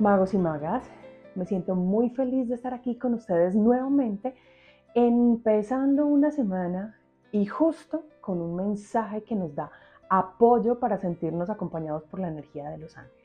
[0.00, 0.88] magos y magas.
[1.34, 4.34] Me siento muy feliz de estar aquí con ustedes nuevamente,
[4.94, 6.98] empezando una semana
[7.32, 9.70] y justo con un mensaje que nos da
[10.08, 13.18] apoyo para sentirnos acompañados por la energía de los ángeles.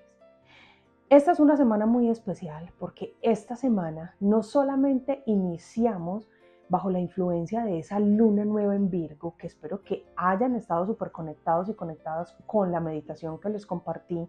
[1.10, 6.30] Esta es una semana muy especial porque esta semana no solamente iniciamos
[6.70, 11.12] bajo la influencia de esa luna nueva en Virgo, que espero que hayan estado súper
[11.12, 14.28] conectados y conectadas con la meditación que les compartí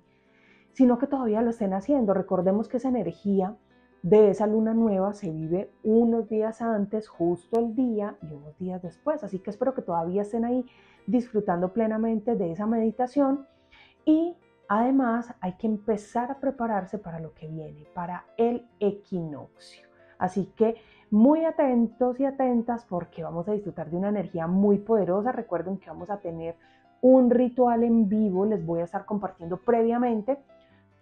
[0.74, 2.12] sino que todavía lo estén haciendo.
[2.14, 3.56] Recordemos que esa energía
[4.02, 8.82] de esa luna nueva se vive unos días antes, justo el día y unos días
[8.82, 9.24] después.
[9.24, 10.66] Así que espero que todavía estén ahí
[11.06, 13.46] disfrutando plenamente de esa meditación
[14.04, 14.36] y
[14.68, 19.88] además hay que empezar a prepararse para lo que viene, para el equinoccio.
[20.18, 20.74] Así que
[21.10, 25.32] muy atentos y atentas porque vamos a disfrutar de una energía muy poderosa.
[25.32, 26.56] Recuerden que vamos a tener
[27.00, 30.38] un ritual en vivo, les voy a estar compartiendo previamente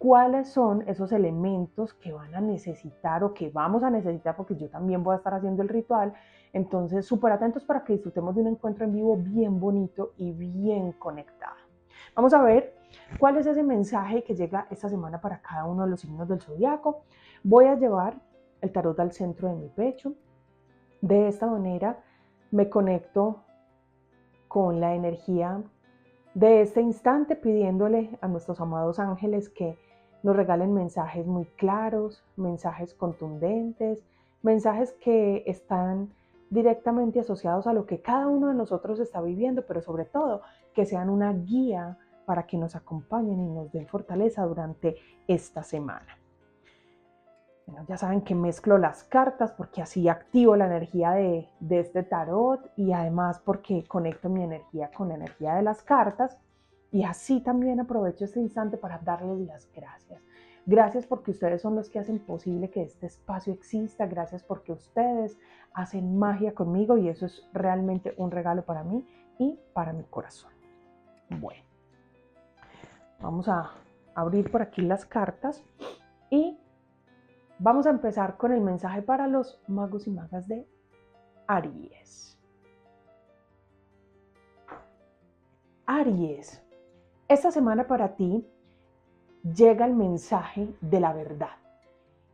[0.03, 4.69] cuáles son esos elementos que van a necesitar o que vamos a necesitar, porque yo
[4.69, 6.13] también voy a estar haciendo el ritual.
[6.51, 10.91] Entonces, súper atentos para que disfrutemos de un encuentro en vivo bien bonito y bien
[10.91, 11.55] conectado.
[12.17, 12.75] Vamos a ver
[13.17, 16.41] cuál es ese mensaje que llega esta semana para cada uno de los signos del
[16.41, 17.05] zodiaco.
[17.41, 18.19] Voy a llevar
[18.59, 20.15] el tarot al centro de mi pecho.
[20.99, 22.03] De esta manera
[22.51, 23.41] me conecto
[24.49, 25.63] con la energía
[26.33, 29.77] de este instante pidiéndole a nuestros amados ángeles que
[30.23, 34.01] nos regalen mensajes muy claros, mensajes contundentes,
[34.41, 36.09] mensajes que están
[36.49, 40.41] directamente asociados a lo que cada uno de nosotros está viviendo, pero sobre todo
[40.73, 44.95] que sean una guía para que nos acompañen y nos den fortaleza durante
[45.27, 46.17] esta semana.
[47.87, 52.71] ya saben que mezclo las cartas porque así activo la energía de, de este tarot
[52.77, 56.37] y además porque conecto mi energía con la energía de las cartas
[56.93, 60.21] y así también aprovecho este instante para darles las gracias.
[60.67, 64.05] Gracias porque ustedes son los que hacen posible que este espacio exista.
[64.05, 65.39] Gracias porque ustedes
[65.73, 69.05] hacen magia conmigo y eso es realmente un regalo para mí
[69.39, 70.51] y para mi corazón.
[71.31, 71.63] Bueno,
[73.19, 73.71] vamos a
[74.13, 75.63] abrir por aquí las cartas
[76.29, 76.59] y
[77.57, 80.67] vamos a empezar con el mensaje para los magos y magas de
[81.47, 82.37] Aries.
[85.85, 86.62] Aries,
[87.27, 88.45] esta semana para ti
[89.43, 91.57] llega el mensaje de la verdad.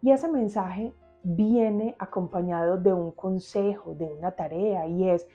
[0.02, 5.28] Y ese mensaje viene acompañado de un consejo, de una tarea, y es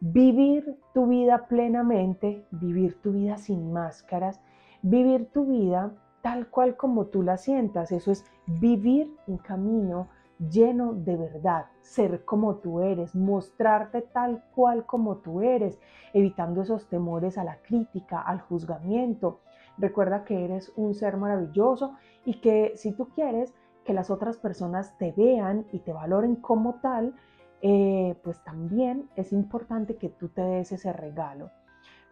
[0.00, 4.40] vivir tu vida plenamente, vivir tu vida sin máscaras,
[4.82, 5.92] vivir tu vida
[6.22, 7.92] tal cual como tú la sientas.
[7.92, 10.08] Eso es vivir un camino
[10.50, 15.80] lleno de verdad, ser como tú eres, mostrarte tal cual como tú eres,
[16.12, 19.40] evitando esos temores a la crítica, al juzgamiento.
[19.78, 21.94] Recuerda que eres un ser maravilloso
[22.24, 23.54] y que si tú quieres
[23.84, 27.14] que las otras personas te vean y te valoren como tal,
[27.62, 31.50] eh, pues también es importante que tú te des ese regalo.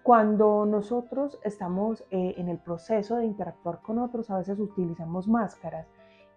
[0.02, 5.86] Cuando nosotros estamos eh, en el proceso de interactuar con otros, a veces utilizamos máscaras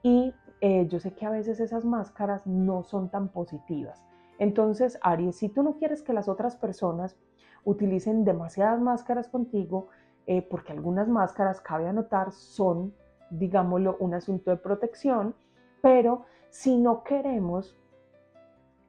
[0.02, 0.34] y
[0.66, 4.02] eh, yo sé que a veces esas máscaras no son tan positivas.
[4.40, 7.18] Entonces, Aries, si tú no quieres que las otras personas
[7.66, 9.90] utilicen demasiadas máscaras contigo,
[10.26, 12.94] eh, porque algunas máscaras, cabe anotar, son,
[13.30, 15.36] digámoslo, un asunto de protección,
[15.82, 17.78] pero si no queremos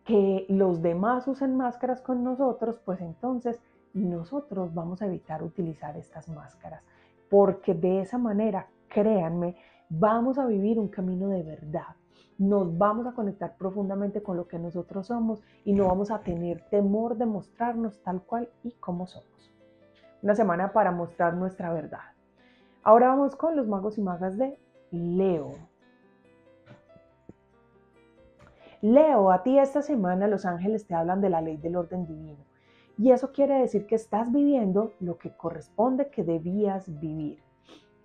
[0.04, 3.60] que los demás usen máscaras con nosotros, pues entonces
[3.94, 6.84] nosotros vamos a evitar utilizar estas máscaras,
[7.28, 9.56] porque de esa manera, créanme,
[9.98, 11.96] vamos a vivir un camino de verdad.
[12.38, 16.62] Nos vamos a conectar profundamente con lo que nosotros somos y no vamos a tener
[16.68, 19.52] temor de mostrarnos tal cual y como somos.
[20.22, 22.00] Una semana para mostrar nuestra verdad.
[22.82, 24.58] Ahora vamos con los magos y magas de
[24.90, 25.52] Leo.
[28.80, 32.44] Leo, a ti esta semana los ángeles te hablan de la ley del orden divino.
[32.98, 37.42] Y eso quiere decir que estás viviendo lo que corresponde que debías vivir.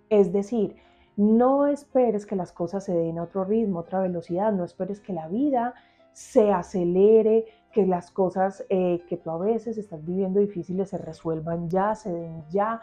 [0.08, 0.76] Es decir,
[1.20, 5.12] no esperes que las cosas se den a otro ritmo, otra velocidad, no esperes que
[5.12, 5.74] la vida
[6.12, 7.44] se acelere,
[7.74, 12.10] que las cosas eh, que tú a veces estás viviendo difíciles se resuelvan ya, se
[12.10, 12.80] den ya.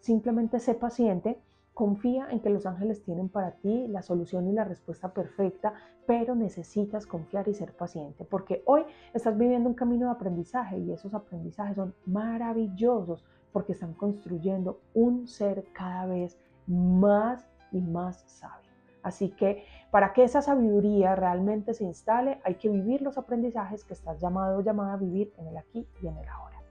[0.00, 1.38] Simplemente sé paciente,
[1.74, 5.74] confía en que los ángeles tienen para ti la solución y la respuesta perfecta,
[6.06, 10.90] pero necesitas confiar y ser paciente, porque hoy estás viviendo un camino de aprendizaje y
[10.90, 18.70] esos aprendizajes son maravillosos porque están construyendo un ser cada vez más y más sabio.
[19.02, 23.94] Así que para que esa sabiduría realmente se instale, hay que vivir los aprendizajes que
[23.94, 26.62] estás llamado o llamada a vivir en el aquí y en el ahora.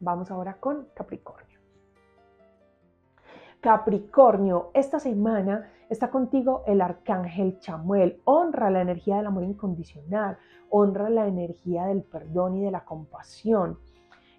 [0.00, 1.60] Vamos ahora con Capricornio.
[3.60, 8.20] Capricornio, esta semana Está contigo el arcángel Chamuel.
[8.24, 10.38] Honra la energía del amor incondicional,
[10.70, 13.76] honra la energía del perdón y de la compasión.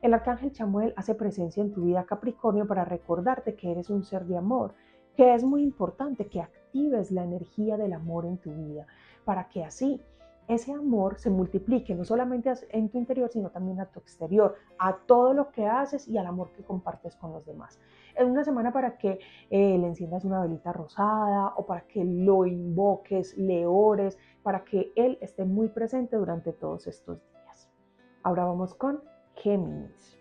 [0.01, 4.25] El arcángel Chamuel hace presencia en tu vida Capricornio para recordarte que eres un ser
[4.25, 4.73] de amor,
[5.15, 8.87] que es muy importante que actives la energía del amor en tu vida,
[9.25, 10.01] para que así
[10.47, 14.97] ese amor se multiplique no solamente en tu interior, sino también a tu exterior, a
[14.97, 17.79] todo lo que haces y al amor que compartes con los demás.
[18.17, 19.19] Es una semana para que
[19.51, 24.91] eh, le enciendas una velita rosada o para que lo invoques, le ores, para que
[24.95, 27.69] Él esté muy presente durante todos estos días.
[28.23, 30.17] Ahora vamos con Géminis.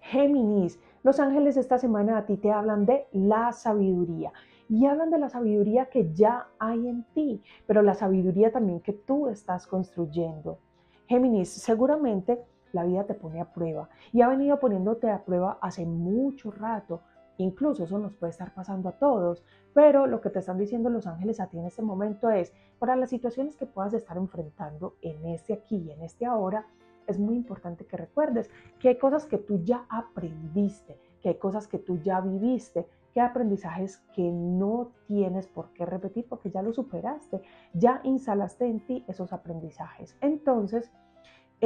[0.00, 4.32] Géminis, los ángeles esta semana a ti te hablan de la sabiduría
[4.68, 8.92] y hablan de la sabiduría que ya hay en ti, pero la sabiduría también que
[8.92, 10.58] tú estás construyendo.
[11.06, 15.86] Géminis, seguramente la vida te pone a prueba y ha venido poniéndote a prueba hace
[15.86, 17.02] mucho rato.
[17.38, 21.06] Incluso eso nos puede estar pasando a todos, pero lo que te están diciendo los
[21.06, 25.26] ángeles a ti en este momento es, para las situaciones que puedas estar enfrentando en
[25.26, 26.66] este aquí y en este ahora,
[27.06, 31.68] es muy importante que recuerdes que hay cosas que tú ya aprendiste, que hay cosas
[31.68, 36.62] que tú ya viviste, que hay aprendizajes que no tienes por qué repetir porque ya
[36.62, 37.42] lo superaste,
[37.72, 40.16] ya instalaste en ti esos aprendizajes.
[40.20, 40.90] Entonces,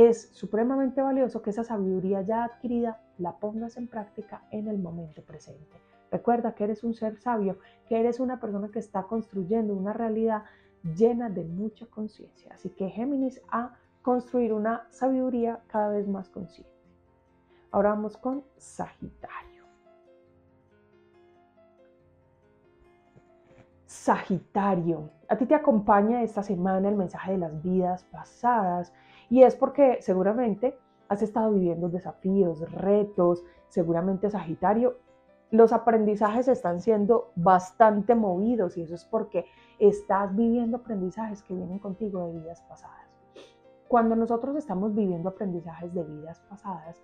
[0.06, 5.22] es supremamente valioso que esa sabiduría ya adquirida la pongas en práctica en el momento
[5.22, 5.80] presente.
[6.12, 7.58] Recuerda que eres un ser sabio,
[7.88, 10.44] que eres una persona que está construyendo una realidad
[10.84, 12.52] llena de mucha conciencia.
[12.52, 16.72] Así que Géminis a construir una sabiduría cada vez más consciente.
[17.72, 19.64] Ahora vamos con Sagitario.
[23.84, 28.92] Sagitario, a ti te acompaña esta semana el mensaje de las vidas pasadas
[29.30, 30.78] y es porque seguramente
[31.08, 34.96] has estado viviendo desafíos, retos, seguramente Sagitario,
[35.50, 39.46] los aprendizajes están siendo bastante movidos y eso es porque
[39.78, 43.08] estás viviendo aprendizajes que vienen contigo de vidas pasadas.
[43.88, 47.02] Cuando nosotros estamos viviendo aprendizajes de vidas pasadas,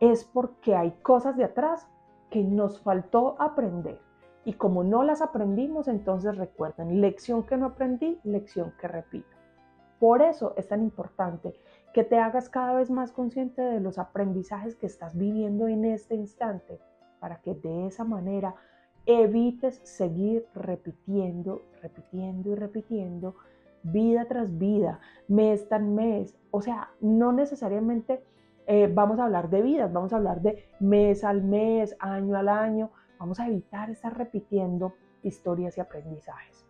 [0.00, 1.86] es porque hay cosas de atrás
[2.30, 4.00] que nos faltó aprender.
[4.44, 9.39] Y como no las aprendimos, entonces recuerden, lección que no aprendí, lección que repito.
[10.00, 11.54] Por eso es tan importante
[11.92, 16.14] que te hagas cada vez más consciente de los aprendizajes que estás viviendo en este
[16.14, 16.80] instante,
[17.20, 18.54] para que de esa manera
[19.04, 23.36] evites seguir repitiendo, repitiendo y repitiendo
[23.82, 26.34] vida tras vida, mes tras mes.
[26.50, 28.24] O sea, no necesariamente
[28.66, 32.48] eh, vamos a hablar de vidas, vamos a hablar de mes al mes, año al
[32.48, 32.90] año.
[33.18, 36.69] Vamos a evitar estar repitiendo historias y aprendizajes.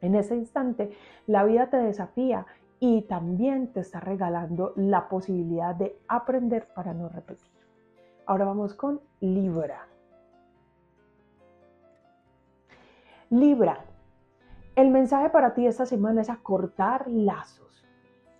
[0.00, 0.90] En ese instante,
[1.26, 2.46] la vida te desafía
[2.78, 7.50] y también te está regalando la posibilidad de aprender para no repetir.
[8.26, 9.88] Ahora vamos con Libra.
[13.30, 13.84] Libra,
[14.76, 17.65] el mensaje para ti esta semana es a cortar lazos.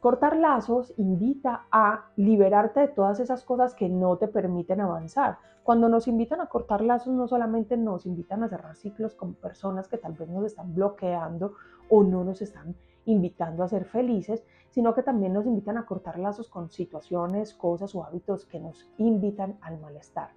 [0.06, 5.38] Cortar lazos invita a liberarte de todas esas cosas que no te permiten avanzar.
[5.64, 9.88] Cuando nos invitan a cortar lazos, no solamente nos invitan a cerrar ciclos con personas
[9.88, 11.54] que tal vez nos están bloqueando
[11.90, 16.20] o no nos están invitando a ser felices, sino que también nos invitan a cortar
[16.20, 20.30] lazos con situaciones, cosas o hábitos que nos invitan al malestar.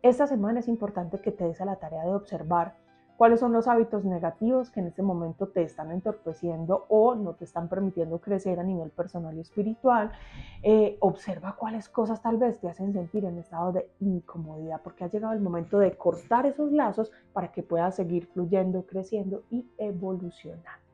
[0.00, 2.76] Esta semana es importante que te des a la tarea de observar
[3.16, 7.44] cuáles son los hábitos negativos que en este momento te están entorpeciendo o no te
[7.44, 10.12] están permitiendo crecer a nivel personal y espiritual.
[10.62, 15.10] Eh, observa cuáles cosas tal vez te hacen sentir en estado de incomodidad, porque ha
[15.10, 20.86] llegado el momento de cortar esos lazos para que puedas seguir fluyendo, creciendo y evolucionando.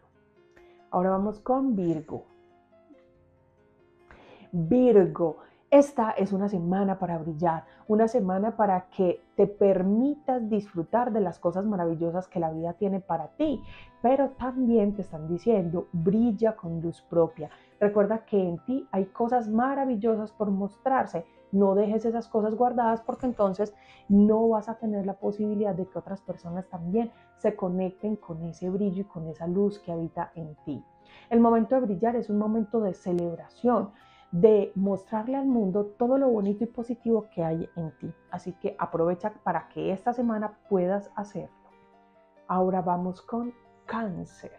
[0.90, 2.24] Ahora vamos con Virgo.
[4.52, 5.38] Virgo,
[5.70, 11.40] esta es una semana para brillar, una semana para que te permitas disfrutar de las
[11.40, 13.61] cosas maravillosas que la vida tiene para ti,
[14.00, 17.50] pero también te están diciendo, brilla con luz propia.
[17.80, 21.26] Recuerda que en ti hay cosas maravillosas por mostrarse.
[21.50, 23.75] No dejes esas cosas guardadas porque entonces
[24.08, 28.70] no vas a tener la posibilidad de que otras personas también se conecten con ese
[28.70, 30.84] brillo y con esa luz que habita en ti.
[31.30, 33.90] El momento de brillar es un momento de celebración
[34.32, 38.12] de mostrarle al mundo todo lo bonito y positivo que hay en ti.
[38.30, 41.54] Así que aprovecha para que esta semana puedas hacerlo.
[42.48, 43.52] Ahora vamos con
[43.86, 44.52] cáncer.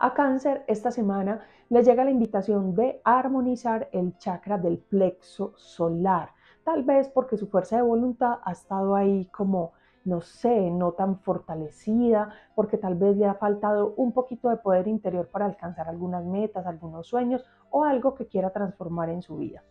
[0.00, 6.30] A cáncer esta semana le llega la invitación de armonizar el chakra del plexo solar.
[6.64, 9.72] Tal vez porque su fuerza de voluntad ha estado ahí como
[10.04, 14.88] no sé, no tan fortalecida, porque tal vez le ha faltado un poquito de poder
[14.88, 19.62] interior para alcanzar algunas metas, algunos sueños o algo que quiera transformar en su vida.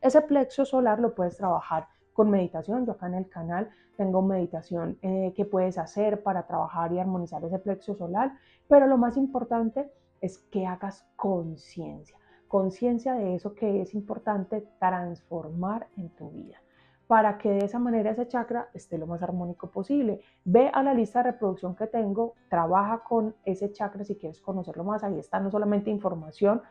[0.00, 2.86] Ese plexo solar lo puedes trabajar con meditación.
[2.86, 7.44] Yo acá en el canal tengo meditación eh, que puedes hacer para trabajar y armonizar
[7.44, 8.32] ese plexo solar,
[8.68, 15.88] pero lo más importante es que hagas conciencia, conciencia de eso que es importante transformar
[15.96, 16.63] en tu vida
[17.06, 20.20] para que de esa manera ese chakra esté lo más armónico posible.
[20.44, 24.84] Ve a la lista de reproducción que tengo, trabaja con ese chakra si quieres conocerlo
[24.84, 25.04] más.
[25.04, 26.62] Ahí está no solamente información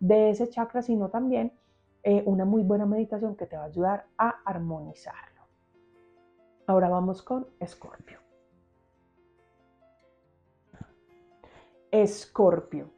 [0.00, 1.52] de ese chakra, sino también
[2.02, 5.42] eh, una muy buena meditación que te va a ayudar a armonizarlo.
[6.66, 8.18] Ahora vamos con Escorpio.
[11.90, 12.90] Escorpio.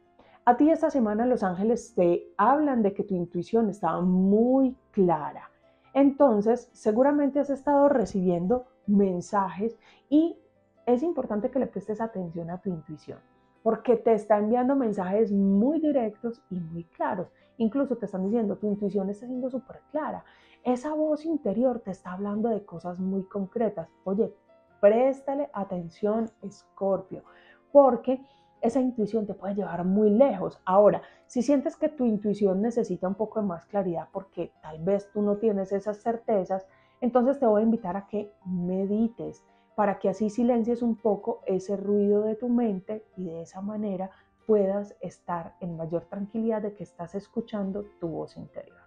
[0.45, 5.49] A ti esta semana los ángeles te hablan de que tu intuición estaba muy clara
[5.95, 10.37] entonces seguramente has estado recibiendo mensajes y
[10.85, 13.17] es importante que le prestes atención a tu intuición,
[13.63, 17.31] porque te está enviando mensajes muy directos y muy claros.
[17.57, 20.25] Incluso te están diciendo, tu intuición está siendo súper clara.
[20.65, 23.87] Esa voz interior te está hablando de cosas muy concretas.
[24.03, 24.33] Oye,
[24.81, 27.23] préstale atención, Escorpio,
[27.71, 28.21] porque
[28.65, 30.59] esa intuición te puede llevar muy lejos.
[30.65, 35.09] Ahora, si sientes que tu intuición necesita un poco de más claridad porque tal vez
[35.11, 36.67] tú no tienes esas certezas,
[37.01, 39.43] entonces te voy a invitar a que medites
[39.75, 44.09] para que así silencies un poco ese ruido de tu mente y de esa manera
[44.47, 48.77] puedas estar en mayor tranquilidad de que estás escuchando tu voz interior.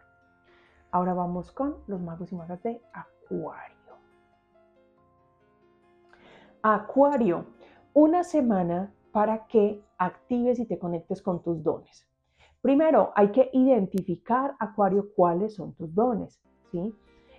[0.90, 3.76] Ahora vamos con los magos y magas de Acuario.
[6.62, 7.46] Acuario,
[7.92, 12.06] una semana para que actives y te conectes con tus dones.
[12.60, 16.94] Primero, hay que identificar, Acuario, cuáles son tus dones, ¿sí?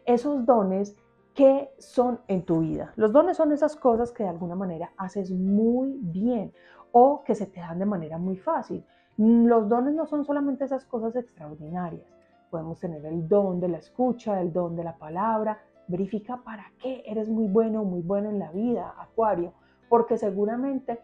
[0.06, 0.96] Esos dones
[1.34, 2.94] que son en tu vida.
[2.96, 6.52] Los dones son esas cosas que de alguna manera haces muy bien
[6.92, 8.84] o que se te dan de manera muy fácil.
[9.18, 12.08] Los dones no son solamente esas cosas extraordinarias.
[12.50, 15.60] Podemos tener el don de la escucha, el don de la palabra.
[15.88, 19.54] Verifica para qué eres muy bueno o muy bueno en la vida, Acuario,
[19.90, 21.00] porque seguramente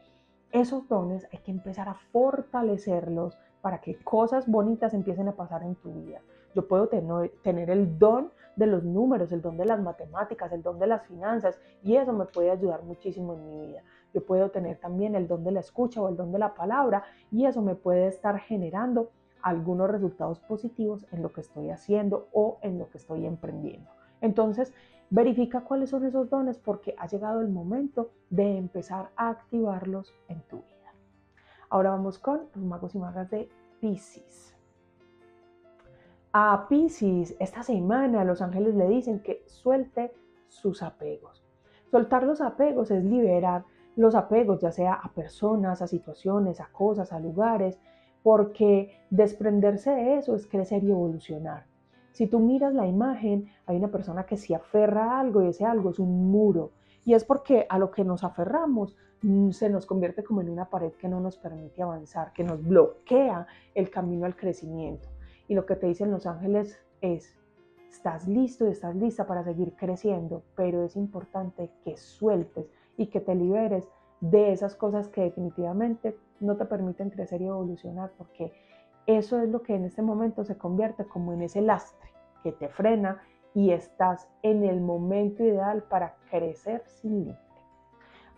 [0.55, 5.75] esos dones hay que empezar a fortalecerlos para que cosas bonitas empiecen a pasar en
[5.75, 6.21] tu vida.
[6.55, 10.79] Yo puedo tener, el don de los números, el don de las matemáticas, el don
[10.79, 13.83] de las finanzas y eso me puede ayudar muchísimo en mi vida.
[14.13, 17.03] Yo puedo tener también el don de la escucha o el don de la palabra
[17.31, 22.59] y eso me puede estar generando algunos resultados positivos en lo que estoy haciendo o
[22.61, 23.91] en lo que estoy emprendiendo.
[24.21, 24.73] Entonces,
[25.09, 30.41] Verifica cuáles son esos dones porque ha llegado el momento de empezar a activarlos en
[30.41, 30.93] tu vida.
[31.69, 34.55] Ahora vamos con los magos y magas de Pisces.
[36.33, 40.11] A Pisces, esta semana los ángeles le dicen que suelte
[40.47, 41.43] sus apegos.
[41.91, 43.63] Soltar los apegos es liberar
[43.95, 47.79] los apegos, ya sea a personas, a situaciones, a cosas, a lugares,
[48.21, 51.67] porque desprenderse de eso es crecer y evolucionar.
[52.15, 55.65] Si tú miras la imagen, hay una persona que se aferra a algo y ese
[55.65, 56.71] algo es un muro.
[57.03, 60.69] Y es porque a lo que nos aferramos mm, se nos convierte como en una
[60.69, 65.09] pared que no nos permite avanzar, que nos bloquea el camino al crecimiento.
[65.49, 67.35] Y lo que te dicen los ángeles es,
[67.91, 73.19] estás listo y estás lista para seguir creciendo, pero es importante que sueltes y que
[73.19, 73.89] te liberes
[74.21, 78.53] de esas cosas que definitivamente no te permiten crecer y evolucionar, porque
[79.07, 82.09] eso es lo que en este momento se convierte como en ese lastre
[82.43, 83.21] que te frena
[83.53, 87.39] y estás en el momento ideal para crecer sin límite.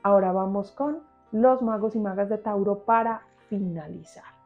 [0.04, 4.38] Ahora vamos con los magos y magas de Tauro para finalizar.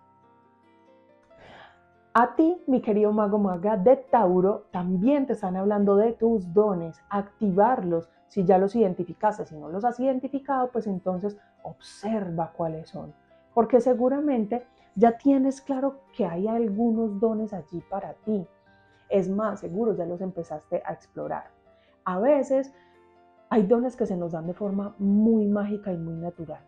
[2.14, 7.00] A ti, mi querido mago maga de Tauro, también te están hablando de tus dones,
[7.10, 8.10] activarlos.
[8.28, 13.14] Si ya los identificaste, si no los has identificado, pues entonces observa cuáles son.
[13.54, 18.46] Porque seguramente ya tienes claro que hay algunos dones allí para ti.
[19.10, 21.52] Es más, seguro ya los empezaste a explorar.
[22.06, 22.74] A veces
[23.50, 26.66] hay dones que se nos dan de forma muy mágica y muy natural.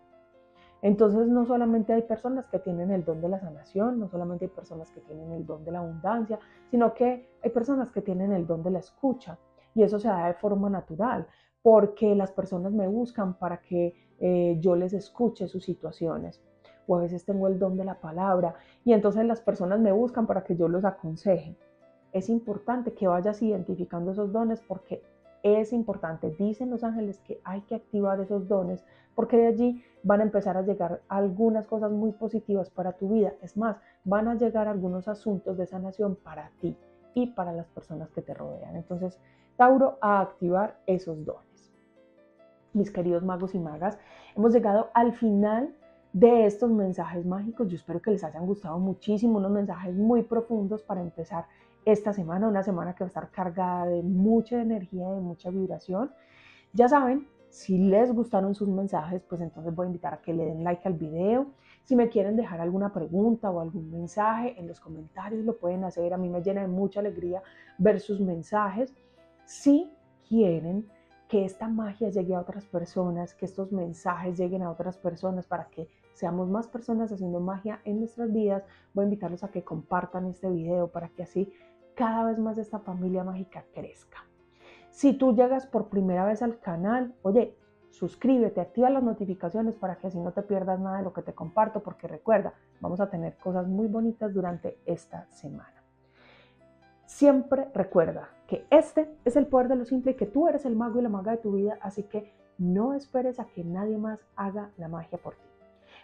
[0.82, 4.52] Entonces no solamente hay personas que tienen el don de la sanación, no solamente hay
[4.52, 6.40] personas que tienen el don de la abundancia,
[6.70, 9.38] sino que hay personas que tienen el don de la escucha.
[9.74, 11.26] Y eso se da de forma natural,
[11.62, 16.42] porque las personas me buscan para que eh, yo les escuche sus situaciones
[16.88, 20.28] o a veces tengo el don de la palabra y entonces las personas me buscan
[20.28, 21.56] para que yo los aconseje.
[22.12, 25.02] Es importante que vayas identificando esos dones porque
[25.44, 30.22] es importante, dicen los ángeles, que hay que activar esos dones porque de allí van
[30.22, 33.34] a empezar a llegar algunas cosas muy positivas para tu vida.
[33.42, 36.76] Es más, van a llegar algunos asuntos de sanación para ti
[37.14, 38.76] y para las personas que te rodean.
[38.76, 39.20] Entonces,
[39.58, 41.72] Tauro, a activar esos dones.
[42.74, 44.00] Mis queridos magos y magas,
[44.36, 45.76] hemos llegado al final
[46.14, 47.68] de estos mensajes mágicos.
[47.68, 51.48] Yo espero que les hayan gustado muchísimo, unos mensajes muy profundos para empezar
[51.86, 56.12] esta semana, una semana que va a estar cargada de mucha energía, de mucha vibración.
[56.72, 60.46] Ya saben, si les gustaron sus mensajes, pues entonces voy a invitar a que le
[60.46, 61.48] den like al video.
[61.84, 66.14] Si me quieren dejar alguna pregunta o algún mensaje en los comentarios, lo pueden hacer.
[66.14, 67.44] A mí me llena de mucha alegría
[67.78, 68.94] ver sus mensajes.
[69.46, 69.92] Si
[70.28, 70.88] quieren
[71.28, 75.66] que esta magia llegue a otras personas, que estos mensajes lleguen a otras personas para
[75.66, 80.28] que seamos más personas haciendo magia en nuestras vidas, voy a invitarlos a que compartan
[80.28, 81.52] este video para que así
[81.96, 84.26] cada vez más esta familia mágica crezca.
[84.90, 87.58] Si tú llegas por primera vez al canal, oye,
[87.90, 91.34] suscríbete, activa las notificaciones para que así no te pierdas nada de lo que te
[91.34, 95.84] comparto, porque recuerda, vamos a tener cosas muy bonitas durante esta semana.
[97.06, 100.76] Siempre recuerda que este es el poder de lo simple y que tú eres el
[100.76, 104.20] mago y la maga de tu vida, así que no esperes a que nadie más
[104.36, 105.53] haga la magia por ti.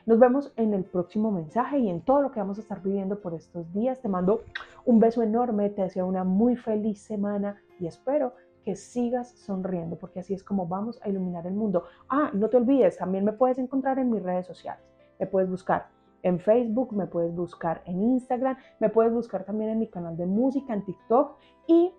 [0.10, 3.20] Nos vemos en el próximo mensaje y en todo lo que vamos a estar viviendo
[3.20, 4.02] por estos días.
[4.02, 4.42] Te mando
[4.84, 8.34] un beso enorme, te deseo una muy feliz semana y espero
[8.66, 11.84] que sigas sonriendo porque así es como vamos a iluminar el mundo.
[12.10, 14.84] Ah, no te olvides, también me puedes encontrar en mis redes sociales.
[15.20, 15.90] Me puedes buscar
[16.24, 20.26] en Facebook, me puedes buscar en Instagram, me puedes buscar también en mi canal de
[20.26, 21.38] música, en TikTok
[21.68, 21.94] y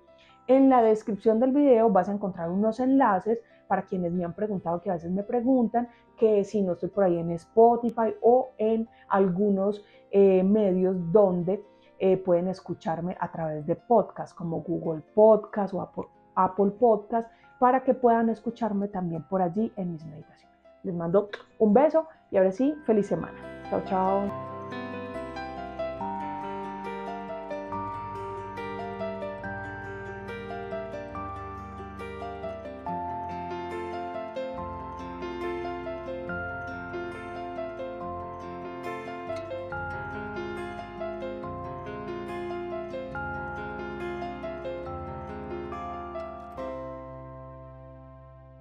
[0.49, 3.38] en la descripción del video vas a encontrar unos enlaces
[3.71, 5.87] para quienes me han preguntado, que a veces me preguntan,
[6.19, 11.62] que si no estoy por ahí en Spotify o en algunos eh, medios donde
[12.00, 17.85] eh, pueden escucharme a través de podcast como Google Podcast o Apple, Apple Podcast para
[17.85, 20.59] que puedan escucharme también por allí en mis meditaciones.
[20.83, 21.29] Les mando
[21.61, 23.39] un beso y ahora sí, feliz semana.
[23.71, 24.50] Chao, chao.